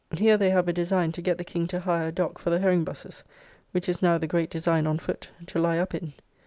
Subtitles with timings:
[0.15, 2.57] Here they have a design to get the King to hire a dock for the
[2.57, 3.23] herring busses,
[3.71, 6.13] which is now the great design on foot, to lie up in.